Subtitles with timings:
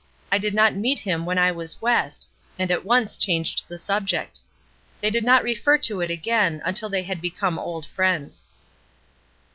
[0.31, 4.39] I did not meet him when I was West," and at once changed the subject.
[4.99, 8.47] They did not refer to it again until they had become old friends.